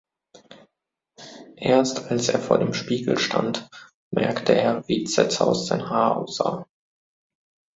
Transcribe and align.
Erst 1.57 2.09
als 2.09 2.29
er 2.29 2.39
vor 2.39 2.57
dem 2.57 2.73
Spiegel 2.73 3.19
stand, 3.19 3.69
merkte 4.09 4.55
er 4.59 4.87
wie 4.87 5.03
zerzaust 5.03 5.67
sein 5.67 5.91
Haar 5.91 6.17
aussah. 6.17 6.65